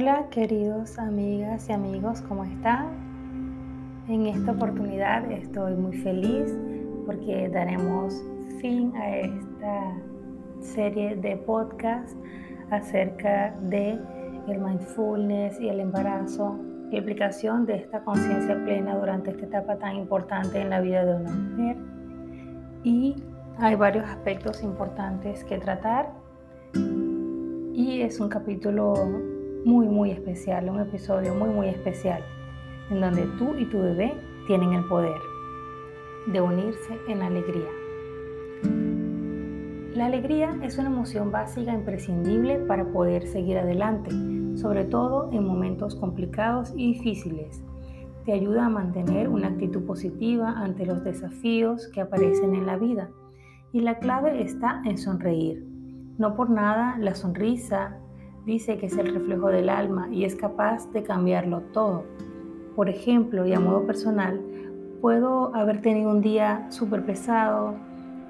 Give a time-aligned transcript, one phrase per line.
[0.00, 2.86] Hola queridos amigas y amigos, ¿cómo están?
[4.08, 6.56] En esta oportunidad estoy muy feliz
[7.04, 8.14] porque daremos
[8.62, 9.98] fin a esta
[10.60, 12.16] serie de podcast
[12.70, 13.98] acerca de
[14.48, 16.58] el mindfulness y el embarazo
[16.90, 21.14] y aplicación de esta conciencia plena durante esta etapa tan importante en la vida de
[21.14, 21.76] una mujer.
[22.84, 23.16] Y
[23.58, 26.10] hay varios aspectos importantes que tratar
[27.74, 28.94] y es un capítulo
[29.64, 32.22] muy, muy especial, un episodio muy, muy especial,
[32.90, 34.14] en donde tú y tu bebé
[34.46, 35.20] tienen el poder
[36.26, 37.68] de unirse en alegría.
[39.94, 44.10] La alegría es una emoción básica imprescindible para poder seguir adelante,
[44.56, 47.62] sobre todo en momentos complicados y difíciles.
[48.24, 53.10] Te ayuda a mantener una actitud positiva ante los desafíos que aparecen en la vida.
[53.72, 55.66] Y la clave está en sonreír.
[56.18, 57.99] No por nada la sonrisa
[58.50, 62.04] dice que es el reflejo del alma y es capaz de cambiarlo todo.
[62.74, 64.40] Por ejemplo, y a modo personal,
[65.00, 67.74] puedo haber tenido un día súper pesado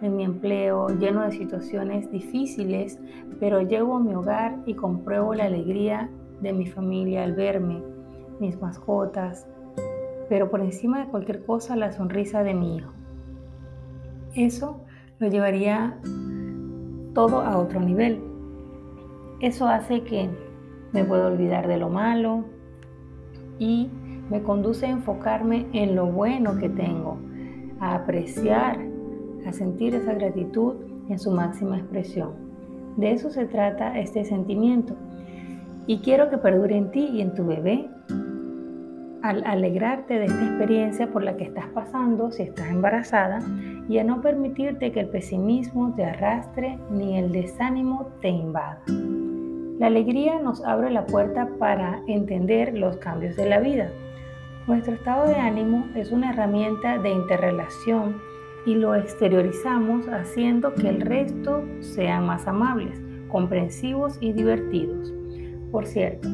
[0.03, 2.99] en mi empleo, lleno de situaciones difíciles,
[3.39, 6.11] pero llego a mi hogar y compruebo la alegría
[6.43, 7.83] de mi familia al verme,
[8.41, 9.47] mis mascotas,
[10.29, 12.93] pero por encima de cualquier cosa la sonrisa de mi hijo.
[14.34, 14.84] Eso
[15.19, 15.99] lo llevaría
[17.15, 18.30] todo a otro nivel.
[19.41, 20.29] Eso hace que
[20.93, 22.45] me pueda olvidar de lo malo
[23.59, 23.89] y
[24.31, 27.19] me conduce a enfocarme en lo bueno que tengo,
[27.81, 28.79] a apreciar,
[29.47, 30.75] a sentir esa gratitud
[31.09, 32.33] en su máxima expresión.
[32.97, 34.95] De eso se trata este sentimiento.
[35.87, 37.89] Y quiero que perdure en ti y en tu bebé
[39.23, 43.41] al alegrarte de esta experiencia por la que estás pasando si estás embarazada
[43.89, 48.81] y a no permitirte que el pesimismo te arrastre ni el desánimo te invada.
[49.81, 53.88] La alegría nos abre la puerta para entender los cambios de la vida.
[54.66, 58.21] Nuestro estado de ánimo es una herramienta de interrelación
[58.66, 65.15] y lo exteriorizamos haciendo que el resto sean más amables, comprensivos y divertidos.
[65.72, 66.28] Por cierto,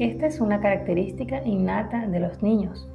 [0.00, 2.88] esta es una característica innata de los niños.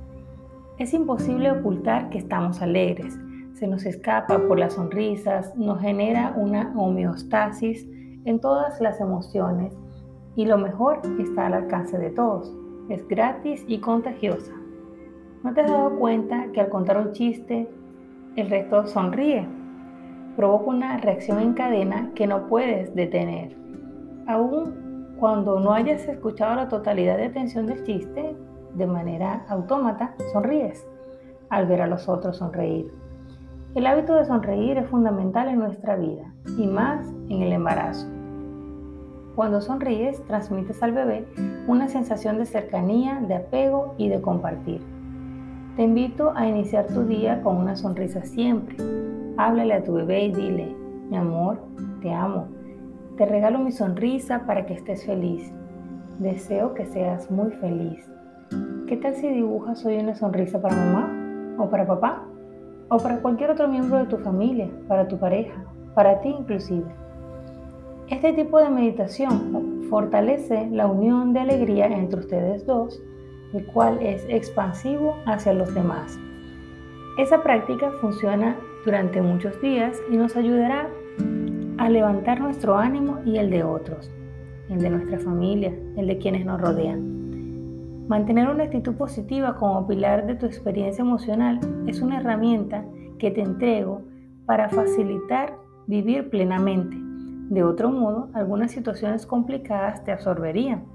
[0.78, 3.18] Es imposible ocultar que estamos alegres,
[3.54, 7.88] se nos escapa por las sonrisas, nos genera una homeostasis
[8.26, 9.78] en todas las emociones
[10.36, 12.54] y lo mejor está al alcance de todos.
[12.90, 14.54] Es gratis y contagiosa.
[15.44, 17.70] ¿No te has dado cuenta que al contar un chiste
[18.36, 19.48] el resto sonríe?
[20.36, 23.56] Provoca una reacción en cadena que no puedes detener.
[24.28, 28.36] Aún cuando no hayas escuchado la totalidad de atención del chiste,
[28.74, 30.88] de manera autómata, sonríes
[31.50, 32.99] al ver a los otros sonreír.
[33.76, 38.08] El hábito de sonreír es fundamental en nuestra vida y más en el embarazo.
[39.36, 41.28] Cuando sonríes, transmites al bebé
[41.68, 44.82] una sensación de cercanía, de apego y de compartir.
[45.76, 48.76] Te invito a iniciar tu día con una sonrisa siempre.
[49.38, 50.76] Háblale a tu bebé y dile,
[51.12, 51.60] mi amor,
[52.02, 52.48] te amo.
[53.18, 55.54] Te regalo mi sonrisa para que estés feliz.
[56.18, 58.10] Deseo que seas muy feliz.
[58.88, 62.29] ¿Qué tal si dibujas hoy una sonrisa para mamá o para papá?
[62.90, 65.64] O para cualquier otro miembro de tu familia, para tu pareja,
[65.96, 66.86] para ti inclusive.
[68.10, 73.02] Este tipo de meditación fortalece la unión de alegría entre ustedes dos,
[73.54, 76.20] el cual es expansivo hacia los demás.
[77.18, 78.56] Esa práctica funciona
[78.86, 80.90] durante muchos días y nos ayudará
[81.78, 84.12] a levantar nuestro ánimo y el de otros,
[84.70, 87.19] el de nuestra familia, el de quienes nos rodean.
[88.10, 92.84] Mantener una actitud positiva como pilar de tu experiencia emocional es una herramienta
[93.20, 94.02] que te entrego
[94.48, 95.56] para facilitar
[95.86, 96.98] vivir plenamente.
[97.54, 100.86] De otro modo, algunas situaciones complicadas te absorberían.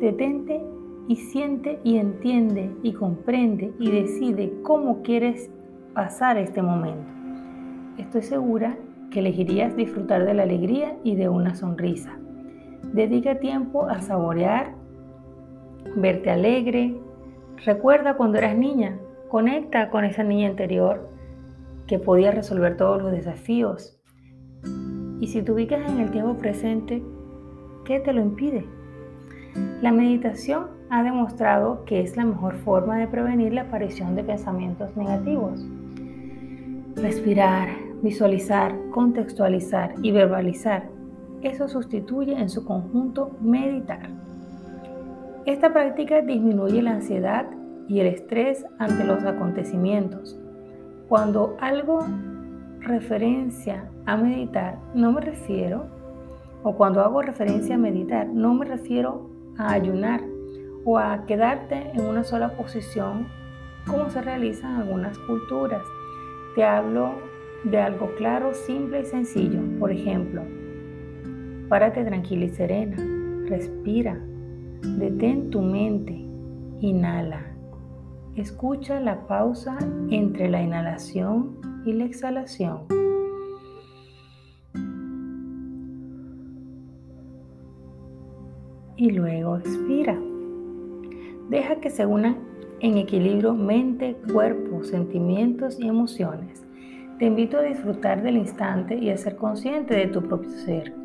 [0.00, 0.64] Detente
[1.06, 5.50] y siente y entiende y comprende y decide cómo quieres
[5.92, 7.12] pasar este momento.
[7.98, 8.78] Estoy segura
[9.10, 12.16] que elegirías disfrutar de la alegría y de una sonrisa.
[12.94, 14.73] Dedica tiempo a saborear
[15.96, 16.96] verte alegre.
[17.64, 18.98] Recuerda cuando eras niña,
[19.28, 21.08] conecta con esa niña interior
[21.86, 24.00] que podía resolver todos los desafíos.
[25.20, 27.02] Y si te ubicas en el tiempo presente,
[27.84, 28.66] ¿qué te lo impide?
[29.80, 34.96] La meditación ha demostrado que es la mejor forma de prevenir la aparición de pensamientos
[34.96, 35.64] negativos.
[36.96, 37.68] Respirar,
[38.02, 40.88] visualizar, contextualizar y verbalizar.
[41.42, 44.08] Eso sustituye en su conjunto meditar.
[45.46, 47.46] Esta práctica disminuye la ansiedad
[47.86, 50.40] y el estrés ante los acontecimientos.
[51.06, 52.00] Cuando algo
[52.80, 55.84] referencia a meditar, no me refiero,
[56.62, 60.22] o cuando hago referencia a meditar, no me refiero a ayunar
[60.86, 63.26] o a quedarte en una sola posición
[63.86, 65.82] como se realiza en algunas culturas.
[66.54, 67.16] Te hablo
[67.64, 69.60] de algo claro, simple y sencillo.
[69.78, 70.40] Por ejemplo,
[71.68, 72.96] párate tranquila y serena,
[73.46, 74.18] respira,
[74.98, 76.12] detén tu mente,
[76.80, 77.46] inhala.
[78.36, 79.78] Escucha la pausa
[80.10, 82.80] entre la inhalación y la exhalación.
[88.96, 90.18] Y luego expira.
[91.48, 92.36] Deja que se unan
[92.80, 96.64] en equilibrio mente, cuerpo, sentimientos y emociones.
[97.18, 101.03] Te invito a disfrutar del instante y a ser consciente de tu propio ser.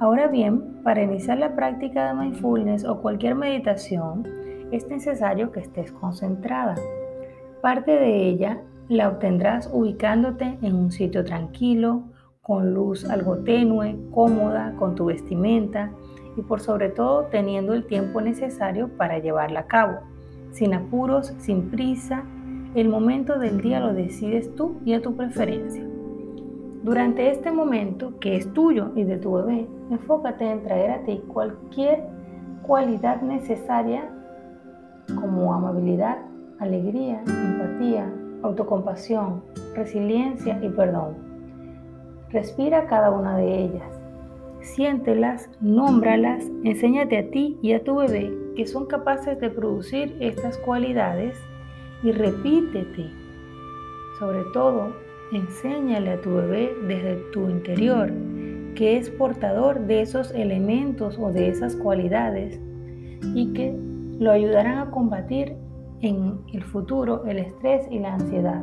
[0.00, 4.26] Ahora bien, para iniciar la práctica de mindfulness o cualquier meditación,
[4.72, 6.74] es necesario que estés concentrada.
[7.60, 12.04] Parte de ella la obtendrás ubicándote en un sitio tranquilo,
[12.40, 15.92] con luz algo tenue, cómoda, con tu vestimenta
[16.34, 19.98] y por sobre todo teniendo el tiempo necesario para llevarla a cabo.
[20.50, 22.24] Sin apuros, sin prisa,
[22.74, 25.89] el momento del día lo decides tú y a tu preferencia.
[26.82, 31.22] Durante este momento, que es tuyo y de tu bebé, enfócate en traer a ti
[31.28, 32.04] cualquier
[32.62, 34.08] cualidad necesaria
[35.14, 36.18] como amabilidad,
[36.58, 38.10] alegría, empatía,
[38.42, 39.42] autocompasión,
[39.74, 41.16] resiliencia y perdón.
[42.30, 44.00] Respira cada una de ellas.
[44.62, 50.56] Siéntelas, nómbralas, enséñate a ti y a tu bebé que son capaces de producir estas
[50.58, 51.36] cualidades
[52.02, 53.10] y repítete.
[54.18, 54.94] Sobre todo,
[55.32, 58.12] enséñale a tu bebé desde tu interior
[58.74, 62.60] que es portador de esos elementos o de esas cualidades
[63.34, 63.74] y que
[64.18, 65.56] lo ayudarán a combatir
[66.00, 68.62] en el futuro el estrés y la ansiedad.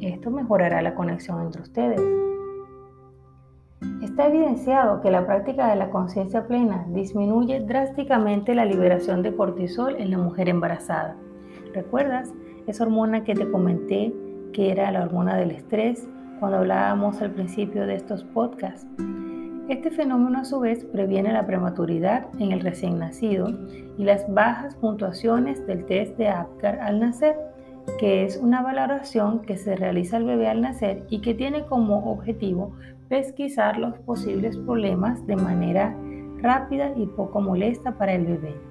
[0.00, 2.00] Esto mejorará la conexión entre ustedes.
[4.02, 9.96] Está evidenciado que la práctica de la conciencia plena disminuye drásticamente la liberación de cortisol
[9.98, 11.16] en la mujer embarazada.
[11.72, 12.32] ¿Recuerdas
[12.66, 14.12] esa hormona que te comenté
[14.52, 16.06] que era la hormona del estrés
[16.40, 18.86] cuando hablábamos al principio de estos podcasts?
[19.68, 23.48] Este fenómeno a su vez previene la prematuridad en el recién nacido
[23.98, 27.36] y las bajas puntuaciones del test de Apgar al nacer,
[27.98, 32.10] que es una valoración que se realiza al bebé al nacer y que tiene como
[32.10, 32.72] objetivo
[33.08, 35.94] pesquisar los posibles problemas de manera
[36.38, 38.67] rápida y poco molesta para el bebé.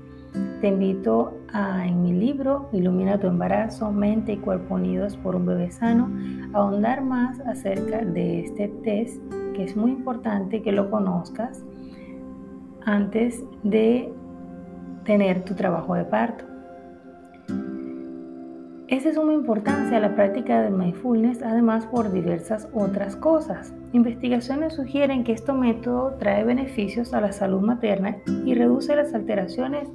[0.62, 5.46] Te invito a, en mi libro Ilumina tu embarazo, mente y cuerpo unidos por un
[5.46, 6.10] bebé sano,
[6.54, 9.22] a ahondar más acerca de este test
[9.54, 11.64] que es muy importante que lo conozcas
[12.86, 14.14] antes de
[15.04, 16.46] tener tu trabajo de parto.
[18.88, 23.74] Es suma importancia la práctica del mindfulness, además por diversas otras cosas.
[23.92, 28.16] Investigaciones sugieren que este método trae beneficios a la salud materna
[28.46, 29.90] y reduce las alteraciones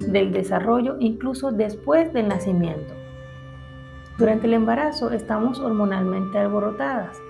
[0.00, 2.94] del desarrollo incluso después del nacimiento.
[4.18, 7.20] Durante el embarazo estamos hormonalmente alborotadas,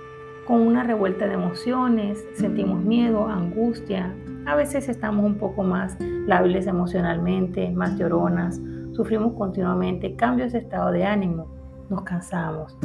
[0.47, 4.13] con una revuelta de emociones, sentimos miedo, angustia,
[4.47, 5.97] a veces estamos un poco más
[6.27, 8.61] lábiles emocionalmente, más lloronas,
[8.93, 11.47] sufrimos continuamente cambios de estado de ánimo,
[11.89, 12.77] nos cansamos.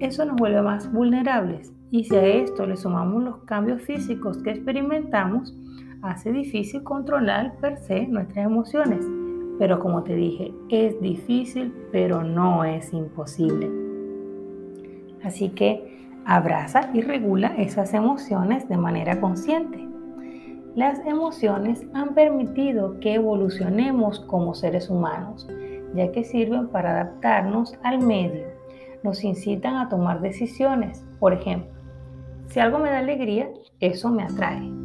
[0.00, 4.50] Eso nos vuelve más vulnerables y si a esto le sumamos los cambios físicos que
[4.50, 5.56] experimentamos,
[6.02, 9.04] hace difícil controlar per se nuestras emociones.
[9.58, 13.70] Pero como te dije, es difícil, pero no es imposible.
[15.22, 19.88] Así que Abraza y regula esas emociones de manera consciente.
[20.74, 25.48] Las emociones han permitido que evolucionemos como seres humanos,
[25.94, 28.46] ya que sirven para adaptarnos al medio.
[29.02, 31.02] Nos incitan a tomar decisiones.
[31.18, 31.70] Por ejemplo,
[32.48, 33.48] si algo me da alegría,
[33.80, 34.77] eso me atrae.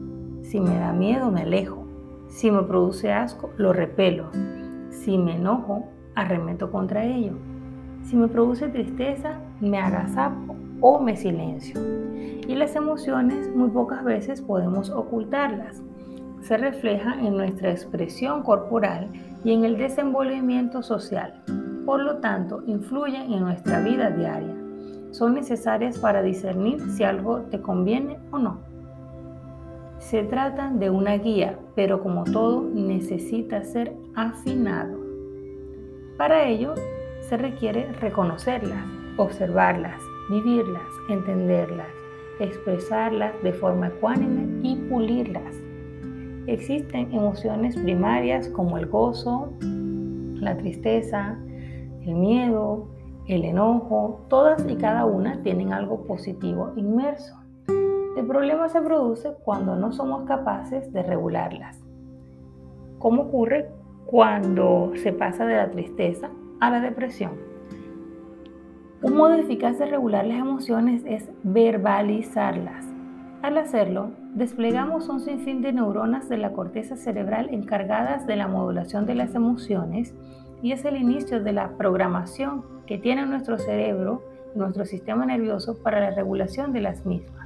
[0.44, 1.88] Si me da miedo, me alejo.
[2.28, 4.30] Si me produce asco, lo repelo.
[4.90, 7.34] Si me enojo, arremeto contra ello.
[8.04, 11.80] Si me produce tristeza, me agazapo o me silencio.
[12.48, 15.82] Y las emociones muy pocas veces podemos ocultarlas.
[16.42, 19.08] Se refleja en nuestra expresión corporal
[19.46, 21.42] y en el desenvolvimiento social.
[21.86, 24.56] Por lo tanto, influyen en nuestra vida diaria.
[25.12, 28.73] Son necesarias para discernir si algo te conviene o no.
[30.10, 35.00] Se trata de una guía, pero como todo necesita ser afinado.
[36.17, 36.75] Para ello,
[37.22, 38.83] se requiere reconocerlas,
[39.17, 41.88] observarlas, vivirlas, entenderlas,
[42.39, 45.55] expresarlas de forma ecuánime y pulirlas.
[46.48, 51.39] Existen emociones primarias como el gozo, la tristeza,
[52.01, 52.89] el miedo,
[53.27, 57.43] el enojo, todas y cada una tienen algo positivo inmerso.
[58.15, 61.79] El problema se produce cuando no somos capaces de regularlas.
[63.00, 63.70] como ocurre
[64.05, 66.29] cuando se pasa de la tristeza
[66.62, 67.32] a la depresión.
[69.01, 72.86] Un modo eficaz de regular las emociones es verbalizarlas.
[73.41, 79.05] Al hacerlo, desplegamos un sinfín de neuronas de la corteza cerebral encargadas de la modulación
[79.05, 80.13] de las emociones
[80.62, 84.22] y es el inicio de la programación que tiene nuestro cerebro
[84.55, 87.43] y nuestro sistema nervioso para la regulación de las mismas.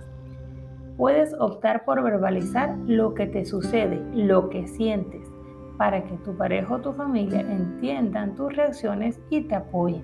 [0.97, 5.31] Puedes optar por verbalizar lo que te sucede, lo que sientes,
[5.77, 10.01] para que tu pareja o tu familia entiendan tus reacciones y te apoyen.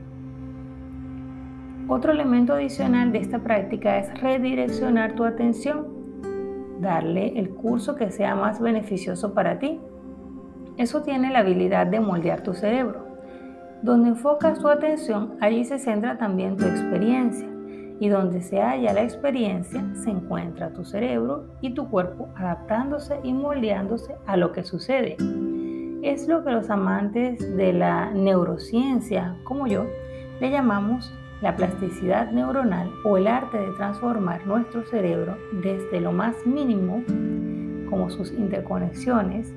[1.88, 5.88] Otro elemento adicional de esta práctica es redireccionar tu atención,
[6.80, 9.82] darle el curso que sea más beneficioso para ti.
[10.78, 13.08] Eso tiene la habilidad de moldear tu cerebro.
[13.82, 17.53] Donde enfocas tu atención, allí se centra también tu experiencia.
[18.04, 23.32] Y donde se halla la experiencia, se encuentra tu cerebro y tu cuerpo adaptándose y
[23.32, 25.16] moldeándose a lo que sucede.
[26.02, 29.86] Es lo que los amantes de la neurociencia, como yo,
[30.42, 36.36] le llamamos la plasticidad neuronal o el arte de transformar nuestro cerebro desde lo más
[36.46, 37.02] mínimo,
[37.90, 39.54] como sus interconexiones,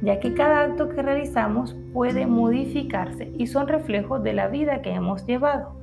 [0.00, 4.92] ya que cada acto que realizamos puede modificarse y son reflejos de la vida que
[4.92, 5.77] hemos llevado.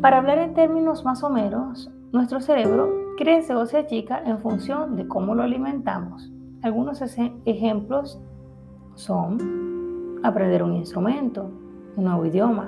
[0.00, 4.94] Para hablar en términos más o menos, nuestro cerebro crece o se achica en función
[4.94, 6.30] de cómo lo alimentamos.
[6.62, 7.00] Algunos
[7.44, 8.20] ejemplos
[8.94, 11.50] son aprender un instrumento,
[11.96, 12.66] un nuevo idioma,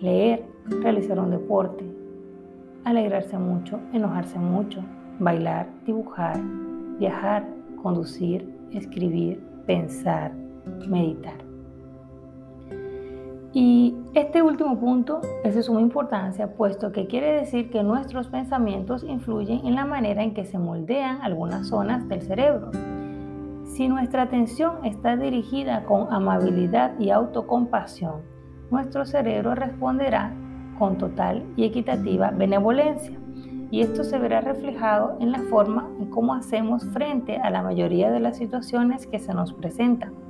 [0.00, 0.46] leer,
[0.80, 1.84] realizar un deporte,
[2.84, 4.82] alegrarse mucho, enojarse mucho,
[5.18, 6.40] bailar, dibujar,
[6.98, 7.46] viajar,
[7.82, 10.32] conducir, escribir, pensar,
[10.88, 11.36] meditar.
[13.52, 13.83] Y
[14.14, 19.66] este último punto es de suma importancia, puesto que quiere decir que nuestros pensamientos influyen
[19.66, 22.70] en la manera en que se moldean algunas zonas del cerebro.
[23.64, 28.22] Si nuestra atención está dirigida con amabilidad y autocompasión,
[28.70, 30.32] nuestro cerebro responderá
[30.78, 33.18] con total y equitativa benevolencia.
[33.72, 38.12] Y esto se verá reflejado en la forma en cómo hacemos frente a la mayoría
[38.12, 40.23] de las situaciones que se nos presentan.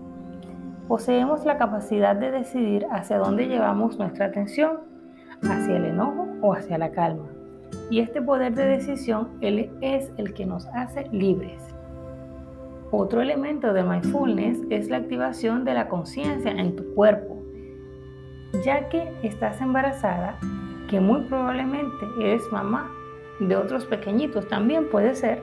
[0.89, 4.81] Poseemos la capacidad de decidir hacia dónde llevamos nuestra atención,
[5.43, 7.29] hacia el enojo o hacia la calma.
[7.91, 11.63] Y este poder de decisión es el que nos hace libres.
[12.91, 17.35] Otro elemento de mindfulness es la activación de la conciencia en tu cuerpo
[18.63, 20.39] ya que estás embarazada,
[20.89, 22.91] que muy probablemente eres mamá
[23.41, 25.43] de otros pequeñitos, también puede ser,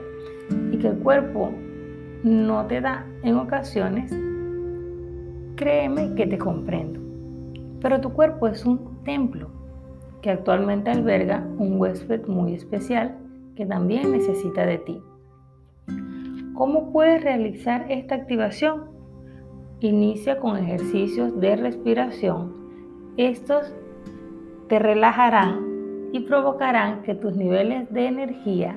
[0.70, 1.52] y que el cuerpo
[2.22, 4.12] no te da en ocasiones,
[5.62, 6.98] créeme que te comprendo.
[7.80, 9.48] Pero tu cuerpo es un templo
[10.20, 13.16] que actualmente alberga un huésped muy especial
[13.54, 15.00] que también necesita de ti.
[16.54, 18.90] ¿Cómo puedes realizar esta activación?
[19.78, 22.62] Inicia con ejercicios de respiración
[23.16, 23.72] estos
[24.68, 28.76] te relajarán y provocarán que tus niveles de energía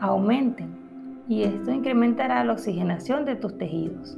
[0.00, 4.16] aumenten y esto incrementará la oxigenación de tus tejidos.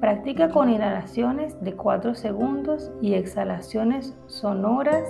[0.00, 5.06] Practica con inhalaciones de 4 segundos y exhalaciones sonoras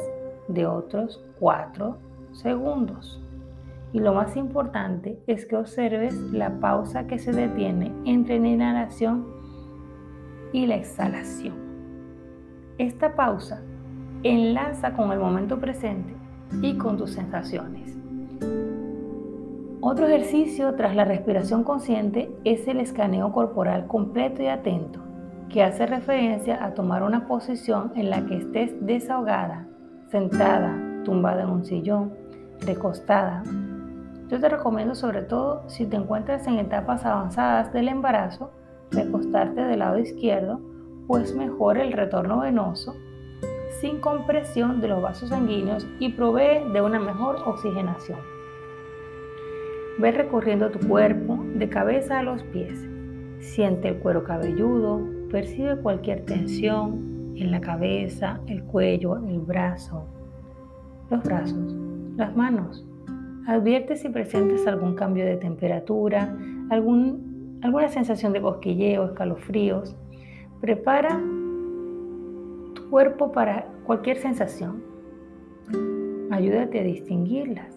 [0.49, 1.97] de otros 4
[2.33, 3.23] segundos.
[3.93, 9.29] Y lo más importante es que observes la pausa que se detiene entre la inhalación
[10.53, 11.55] y la exhalación.
[12.77, 13.63] Esta pausa
[14.25, 16.15] enlaza con el momento presente
[16.63, 18.00] y con tus sensaciones.
[19.83, 25.01] Otro ejercicio tras la respiración consciente es el escaneo corporal completo y atento,
[25.49, 29.67] que hace referencia a tomar una posición en la que estés desahogada,
[30.11, 32.13] sentada, tumbada en un sillón,
[32.61, 33.43] recostada.
[34.29, 38.51] Yo te recomiendo sobre todo si te encuentras en etapas avanzadas del embarazo,
[38.91, 40.61] recostarte del lado izquierdo
[41.07, 42.95] pues mejora el retorno venoso
[43.81, 48.40] sin compresión de los vasos sanguíneos y provee de una mejor oxigenación.
[50.01, 52.89] Ve recorriendo tu cuerpo de cabeza a los pies.
[53.41, 60.07] Siente el cuero cabelludo, percibe cualquier tensión en la cabeza, el cuello, el brazo,
[61.11, 61.75] los brazos,
[62.17, 62.87] las manos.
[63.47, 66.37] Advierte si presentes algún cambio de temperatura,
[66.71, 69.97] algún, alguna sensación de cosquilleo, escalofríos
[70.61, 71.19] Prepara
[72.75, 74.83] tu cuerpo para cualquier sensación.
[76.31, 77.75] Ayúdate a distinguirlas.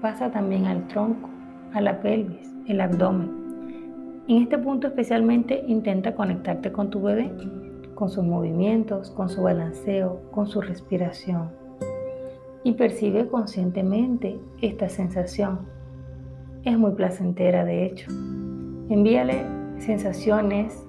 [0.00, 1.28] Pasa también al tronco,
[1.72, 3.46] a la pelvis, el abdomen.
[4.28, 7.30] En este punto especialmente intenta conectarte con tu bebé,
[7.94, 11.50] con sus movimientos, con su balanceo, con su respiración.
[12.64, 15.60] Y percibe conscientemente esta sensación.
[16.64, 18.10] Es muy placentera de hecho.
[18.88, 19.44] Envíale
[19.78, 20.84] sensaciones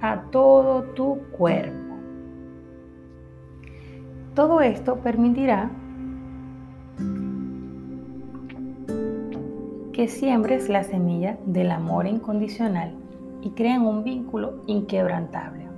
[0.00, 1.94] a todo tu cuerpo.
[4.34, 5.70] Todo esto permitirá
[9.94, 12.94] que siembres la semilla del amor incondicional
[13.42, 15.68] y creen un vínculo inquebrantable.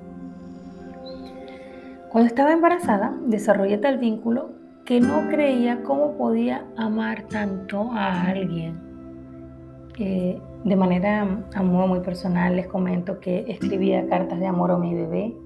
[2.11, 4.53] Cuando estaba embarazada, desarrollé tal vínculo
[4.87, 8.81] que no creía cómo podía amar tanto a alguien.
[9.99, 14.95] Eh, de manera a muy personal les comento que escribía cartas de amor a mi
[14.95, 15.37] bebé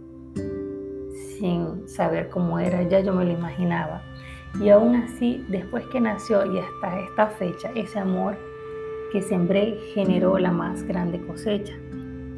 [1.38, 4.02] sin saber cómo era, ya yo me lo imaginaba.
[4.60, 8.36] Y aún así, después que nació y hasta esta fecha, ese amor
[9.12, 11.75] que sembré generó la más grande cosecha.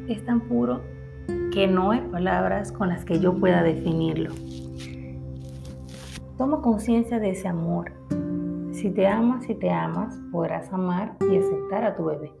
[0.07, 0.81] Es tan puro
[1.51, 4.31] que no hay palabras con las que yo pueda definirlo.
[6.37, 7.91] Toma conciencia de ese amor.
[8.71, 12.31] Si te amas y te amas, podrás amar y aceptar a tu bebé.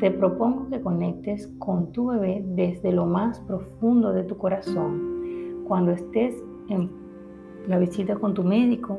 [0.00, 5.14] Te propongo que conectes con tu bebé desde lo más profundo de tu corazón
[5.66, 6.90] cuando estés en
[7.66, 8.98] la visita con tu médico,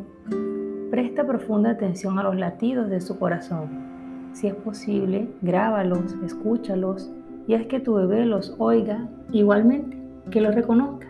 [0.89, 3.94] presta profunda atención a los latidos de su corazón.
[4.35, 7.09] Si es posible, grábalos, escúchalos
[7.47, 9.97] y haz que tu bebé los oiga igualmente,
[10.29, 11.07] que los reconozca.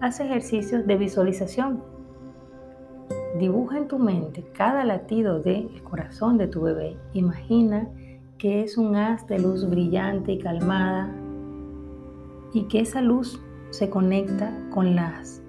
[0.00, 1.82] Haz ejercicios de visualización.
[3.40, 6.96] Dibuja en tu mente cada latido del corazón de tu bebé.
[7.14, 7.88] Imagina
[8.38, 11.12] que es un haz de luz brillante y calmada
[12.54, 15.42] y que esa luz se conecta con las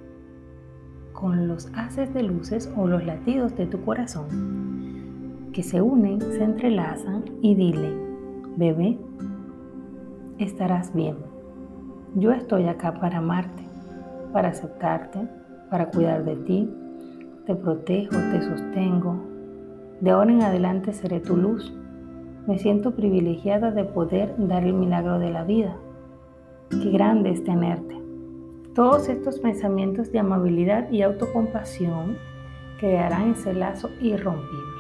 [1.11, 4.63] con los haces de luces o los latidos de tu corazón
[5.53, 7.93] que se unen, se entrelazan y dile,
[8.57, 8.97] bebé,
[10.39, 11.15] estarás bien.
[12.15, 13.63] Yo estoy acá para amarte,
[14.33, 15.19] para aceptarte,
[15.69, 16.69] para cuidar de ti.
[17.45, 19.15] Te protejo, te sostengo.
[20.01, 21.71] De ahora en adelante seré tu luz.
[22.47, 25.77] Me siento privilegiada de poder dar el milagro de la vida.
[26.69, 27.95] Qué grande es tenerte.
[28.73, 32.17] Todos estos pensamientos de amabilidad y autocompasión
[32.79, 34.72] crearán ese lazo irrompible.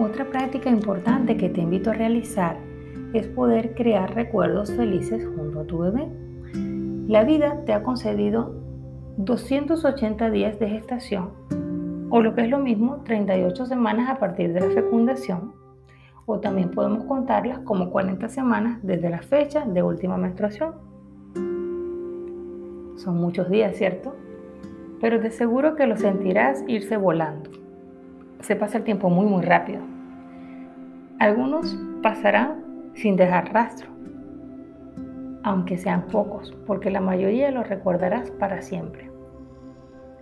[0.00, 2.56] Otra práctica importante que te invito a realizar
[3.12, 6.08] es poder crear recuerdos felices junto a tu bebé.
[7.06, 8.54] La vida te ha concedido
[9.18, 11.32] 280 días de gestación,
[12.08, 15.52] o lo que es lo mismo, 38 semanas a partir de la fecundación,
[16.24, 20.76] o también podemos contarlas como 40 semanas desde la fecha de última menstruación.
[22.96, 24.16] Son muchos días, ¿cierto?
[24.98, 27.59] Pero de seguro que lo sentirás irse volando.
[28.40, 29.80] Se pasa el tiempo muy, muy rápido.
[31.18, 33.88] Algunos pasarán sin dejar rastro,
[35.42, 39.10] aunque sean pocos, porque la mayoría lo recordarás para siempre.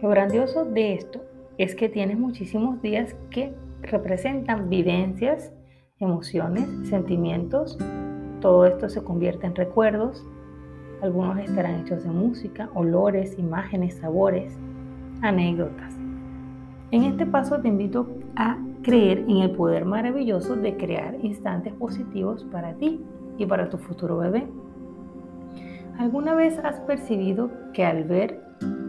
[0.03, 1.23] Lo grandioso de esto
[1.59, 5.53] es que tienes muchísimos días que representan vivencias,
[5.99, 7.79] emociones, sentimientos.
[8.41, 10.25] Todo esto se convierte en recuerdos
[11.03, 14.53] algunos estarán hechos de música, olores, imágenes, sabores,
[15.23, 15.88] anécdotas.
[16.91, 22.45] En este paso te invito a creer en el poder maravilloso de crear instantes positivos
[22.51, 23.05] para ti
[23.37, 24.47] y para tu futuro bebé.
[25.99, 28.41] ¿Alguna vez has percibido que al ver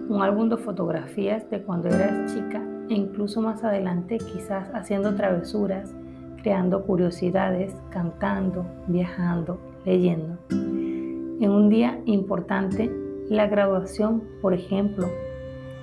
[0.07, 5.93] un álbum de fotografías de cuando eras chica e incluso más adelante quizás haciendo travesuras,
[6.41, 12.89] creando curiosidades, cantando, viajando, leyendo, en un día importante,
[13.27, 15.09] la graduación, por ejemplo,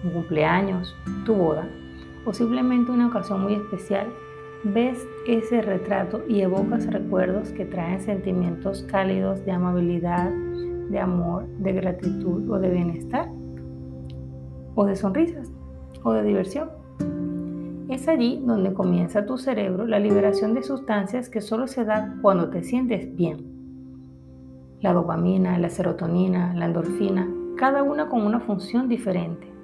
[0.03, 0.95] un cumpleaños,
[1.27, 1.69] tu boda
[2.27, 4.09] o simplemente una ocasión muy especial,
[4.65, 10.31] ves ese retrato y evocas recuerdos que traen sentimientos cálidos de amabilidad,
[10.91, 13.31] de amor, de gratitud o de bienestar,
[14.75, 15.51] o de sonrisas,
[16.03, 16.71] o de diversión.
[17.89, 22.51] Es allí donde comienza tu cerebro la liberación de sustancias que solo se da cuando
[22.51, 23.57] te sientes bien
[24.81, 29.56] la dopamina, la serotonina, la endorfina, cada una con una función diferente.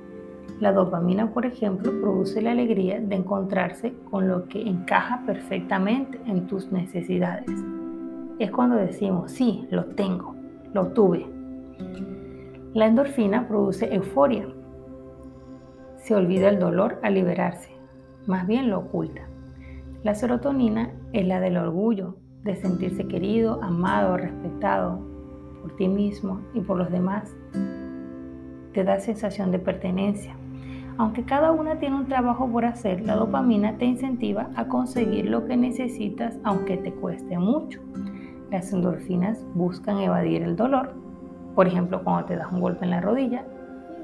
[0.60, 6.46] La dopamina, por ejemplo, produce la alegría de encontrarse con lo que encaja perfectamente en
[6.46, 7.50] tus necesidades.
[8.38, 10.34] Es cuando decimos, sí, lo tengo,
[10.72, 11.26] lo tuve.
[12.74, 14.46] La endorfina produce euforia.
[15.96, 17.70] Se olvida el dolor al liberarse,
[18.26, 19.28] más bien lo oculta.
[20.02, 25.00] La serotonina es la del orgullo, de sentirse querido, amado, respetado
[25.60, 27.32] por ti mismo y por los demás.
[28.72, 30.34] Te da sensación de pertenencia.
[30.98, 35.46] Aunque cada una tiene un trabajo por hacer, la dopamina te incentiva a conseguir lo
[35.46, 37.80] que necesitas aunque te cueste mucho.
[38.50, 40.94] Las endorfinas buscan evadir el dolor.
[41.54, 43.44] Por ejemplo, cuando te das un golpe en la rodilla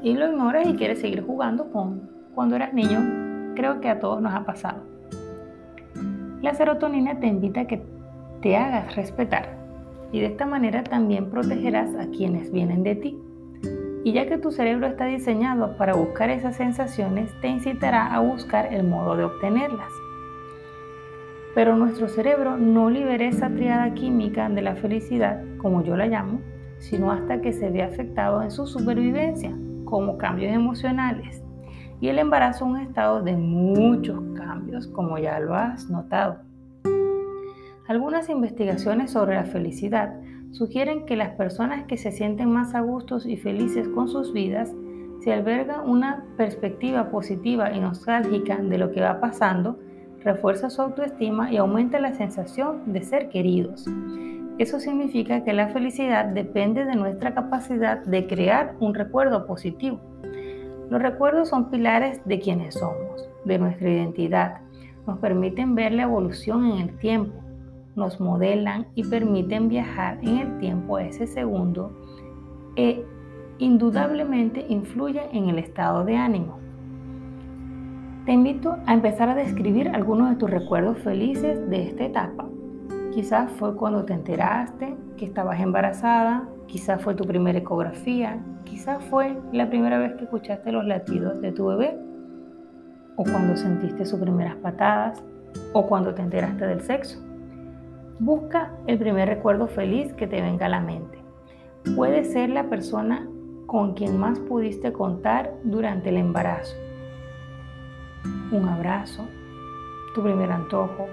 [0.02, 1.66] y lo ignoras y quieres seguir jugando
[2.34, 4.82] cuando eras niño, creo que a todos nos ha pasado.
[6.40, 7.84] La serotonina te invita a que
[8.40, 9.58] te hagas respetar.
[10.12, 13.18] Y de esta manera también protegerás a quienes vienen de ti.
[14.08, 18.72] Y ya que tu cerebro está diseñado para buscar esas sensaciones, te incitará a buscar
[18.72, 19.92] el modo de obtenerlas.
[21.54, 26.40] Pero nuestro cerebro no libera esa triada química de la felicidad, como yo la llamo,
[26.78, 31.42] sino hasta que se ve afectado en su supervivencia, como cambios emocionales.
[32.00, 36.38] Y el embarazo es un estado de muchos cambios, como ya lo has notado.
[37.86, 40.14] Algunas investigaciones sobre la felicidad
[40.52, 44.74] sugieren que las personas que se sienten más a gustos y felices con sus vidas,
[45.20, 49.78] se alberga una perspectiva positiva y nostálgica de lo que va pasando,
[50.22, 53.86] refuerza su autoestima y aumenta la sensación de ser queridos.
[54.58, 60.00] Eso significa que la felicidad depende de nuestra capacidad de crear un recuerdo positivo.
[60.90, 64.60] Los recuerdos son pilares de quienes somos, de nuestra identidad.
[65.06, 67.34] Nos permiten ver la evolución en el tiempo,
[67.98, 71.92] nos modelan y permiten viajar en el tiempo ese segundo
[72.76, 73.04] e
[73.58, 76.58] indudablemente influyen en el estado de ánimo.
[78.24, 82.46] Te invito a empezar a describir algunos de tus recuerdos felices de esta etapa.
[83.12, 89.36] Quizás fue cuando te enteraste que estabas embarazada, quizás fue tu primera ecografía, quizás fue
[89.52, 91.98] la primera vez que escuchaste los latidos de tu bebé,
[93.16, 95.22] o cuando sentiste sus primeras patadas,
[95.72, 97.27] o cuando te enteraste del sexo.
[98.20, 101.18] Busca el primer recuerdo feliz que te venga a la mente.
[101.94, 103.28] Puede ser la persona
[103.66, 106.76] con quien más pudiste contar durante el embarazo.
[108.50, 109.28] Un abrazo,
[110.16, 111.06] tu primer antojo,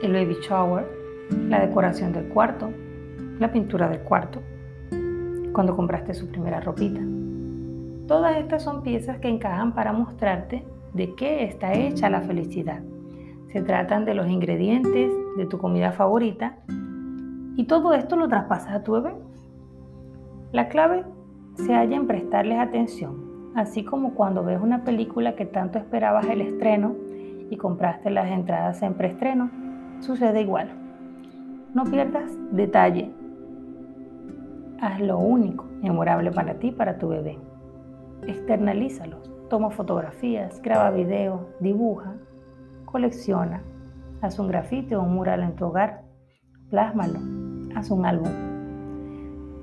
[0.00, 0.86] el baby shower,
[1.48, 2.70] la decoración del cuarto,
[3.40, 4.42] la pintura del cuarto,
[5.52, 7.00] cuando compraste su primera ropita.
[8.06, 12.80] Todas estas son piezas que encajan para mostrarte de qué está hecha la felicidad.
[13.52, 16.56] Se tratan de los ingredientes de tu comida favorita
[17.56, 19.14] y todo esto lo traspasas a tu bebé.
[20.52, 21.04] La clave
[21.54, 26.40] se halla en prestarles atención, así como cuando ves una película que tanto esperabas el
[26.40, 26.94] estreno
[27.50, 29.50] y compraste las entradas en preestreno,
[30.00, 30.70] sucede igual.
[31.74, 33.10] No pierdas detalle.
[34.80, 37.38] Haz lo único memorable para ti, para tu bebé.
[38.26, 39.30] Externalízalos.
[39.48, 42.14] Toma fotografías, graba videos, dibuja,
[42.84, 43.62] colecciona,
[44.24, 46.00] Haz un grafite o un mural en tu hogar.
[46.70, 47.20] Plásmalo.
[47.76, 48.30] Haz un álbum.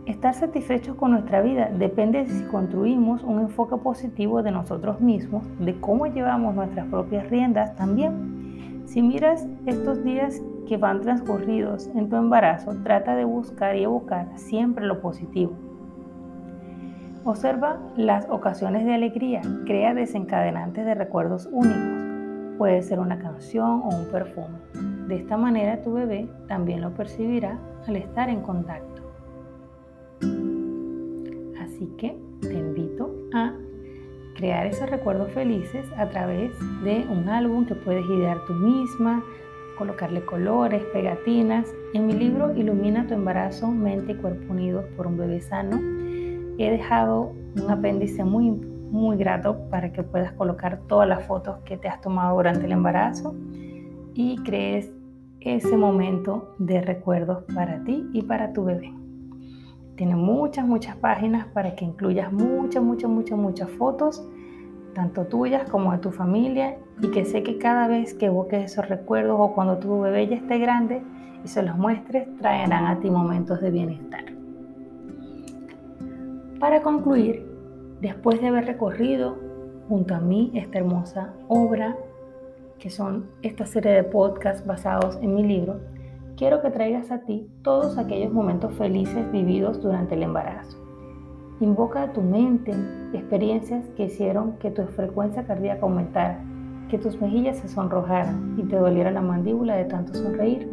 [0.06, 5.43] Estar satisfechos con nuestra vida depende de si construimos un enfoque positivo de nosotros mismos,
[5.58, 8.84] de cómo llevamos nuestras propias riendas también.
[8.86, 14.28] Si miras estos días que van transcurridos en tu embarazo, trata de buscar y evocar
[14.36, 15.54] siempre lo positivo.
[17.24, 22.11] Observa las ocasiones de alegría, crea desencadenantes de recuerdos únicos.
[22.62, 24.60] Puede ser una canción o un perfume.
[25.08, 29.02] De esta manera tu bebé también lo percibirá al estar en contacto.
[31.60, 33.56] Así que te invito a
[34.36, 36.52] crear esos recuerdos felices a través
[36.84, 39.24] de un álbum que puedes idear tú misma,
[39.80, 41.67] colocarle colores, pegatinas.
[41.95, 45.80] En mi libro Ilumina tu embarazo, mente y cuerpo unidos por un bebé sano,
[46.60, 51.58] he dejado un apéndice muy importante muy grato para que puedas colocar todas las fotos
[51.65, 53.34] que te has tomado durante el embarazo
[54.13, 54.91] y crees
[55.39, 58.93] ese momento de recuerdos para ti y para tu bebé.
[59.95, 64.27] Tiene muchas, muchas páginas para que incluyas muchas, muchas, muchas, muchas fotos,
[64.93, 68.88] tanto tuyas como de tu familia, y que sé que cada vez que evoques esos
[68.88, 71.01] recuerdos o cuando tu bebé ya esté grande
[71.43, 74.25] y se los muestres, traerán a ti momentos de bienestar.
[76.60, 77.51] Para concluir,
[78.02, 79.38] después de haber recorrido
[79.88, 81.96] junto a mí esta hermosa obra,
[82.80, 85.80] que son esta serie de podcasts basados en mi libro,
[86.36, 90.78] quiero que traigas a ti todos aquellos momentos felices vividos durante el embarazo.
[91.60, 92.74] Invoca a tu mente
[93.14, 96.44] experiencias que hicieron que tu frecuencia cardíaca aumentara,
[96.90, 100.68] que tus mejillas se sonrojaran y te doliera la mandíbula de tanto sonreír.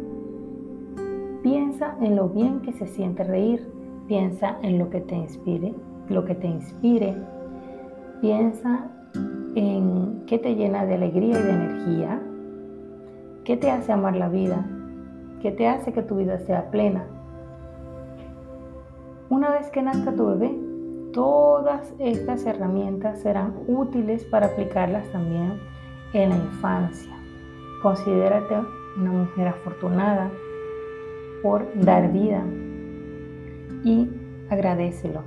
[1.43, 3.69] Piensa en lo bien que se siente reír,
[4.07, 5.75] piensa en lo que te inspire
[6.09, 7.15] lo que te inspire.
[8.21, 8.87] Piensa
[9.55, 12.21] en qué te llena de alegría y de energía,
[13.45, 14.65] qué te hace amar la vida,
[15.41, 17.05] qué te hace que tu vida sea plena.
[19.29, 20.55] Una vez que nazca tu bebé,
[21.13, 25.59] todas estas herramientas serán útiles para aplicarlas también
[26.13, 27.13] en la infancia.
[27.81, 28.55] Considérate
[28.97, 30.29] una mujer afortunada
[31.41, 32.43] por dar vida
[33.83, 34.09] y
[34.49, 35.23] agradecelo.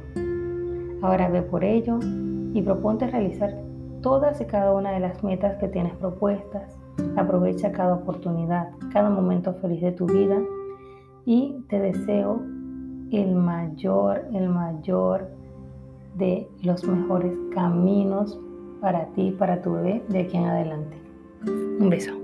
[1.03, 1.99] Ahora ve por ello
[2.55, 3.55] y proponte realizar
[4.01, 6.79] todas y cada una de las metas que tienes propuestas
[7.17, 10.38] Aprovecha cada oportunidad, cada momento feliz de tu vida
[11.25, 12.41] y te deseo
[13.11, 15.29] el mayor, el mayor
[16.17, 18.38] de los mejores caminos
[18.81, 20.97] para ti, para tu bebé de aquí en adelante.
[21.81, 22.22] Un beso.